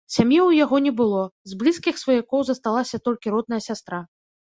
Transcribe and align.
Сям'і 0.13 0.37
ў 0.43 0.61
яго 0.63 0.79
не 0.85 0.93
было, 1.01 1.21
з 1.53 1.59
блізкіх 1.61 2.01
сваякоў 2.05 2.39
засталася 2.51 3.05
толькі 3.07 3.39
родная 3.39 3.65
сястра. 3.71 4.07